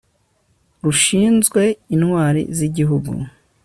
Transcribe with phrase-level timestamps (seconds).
[0.83, 1.61] rushinzwe
[1.95, 3.11] intwari z'igihugu